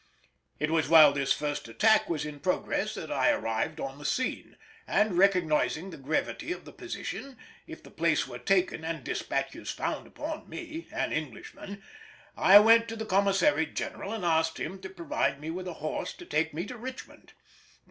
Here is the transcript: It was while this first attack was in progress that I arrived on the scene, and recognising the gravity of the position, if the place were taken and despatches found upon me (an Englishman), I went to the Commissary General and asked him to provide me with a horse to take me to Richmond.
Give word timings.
It 0.57 0.71
was 0.71 0.89
while 0.89 1.13
this 1.13 1.31
first 1.31 1.67
attack 1.67 2.09
was 2.09 2.25
in 2.25 2.39
progress 2.39 2.95
that 2.95 3.11
I 3.11 3.29
arrived 3.29 3.79
on 3.79 3.99
the 3.99 4.03
scene, 4.03 4.57
and 4.87 5.15
recognising 5.15 5.91
the 5.91 5.97
gravity 5.97 6.51
of 6.51 6.65
the 6.65 6.71
position, 6.73 7.37
if 7.67 7.83
the 7.83 7.91
place 7.91 8.27
were 8.27 8.39
taken 8.39 8.83
and 8.83 9.03
despatches 9.03 9.69
found 9.69 10.07
upon 10.07 10.49
me 10.49 10.87
(an 10.91 11.13
Englishman), 11.13 11.83
I 12.35 12.57
went 12.57 12.87
to 12.87 12.95
the 12.95 13.05
Commissary 13.05 13.67
General 13.67 14.11
and 14.11 14.25
asked 14.25 14.59
him 14.59 14.79
to 14.81 14.89
provide 14.89 15.39
me 15.39 15.51
with 15.51 15.67
a 15.67 15.73
horse 15.73 16.13
to 16.13 16.25
take 16.25 16.51
me 16.51 16.65
to 16.65 16.77
Richmond. 16.79 17.33